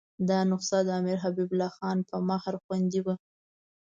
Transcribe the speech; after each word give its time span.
دا 0.29 0.39
نسخه 0.51 0.79
د 0.85 0.89
امیر 0.99 1.17
حبیب 1.23 1.49
الله 1.53 1.71
خان 1.77 1.97
په 2.09 2.15
مهر 2.29 2.53
خوندي 2.63 2.99
وه. 3.05 3.15